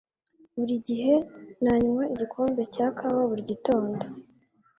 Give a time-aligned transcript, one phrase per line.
[0.57, 1.13] Buri gihe
[1.63, 4.01] nanywa igikombe cya kawa buri gitondo.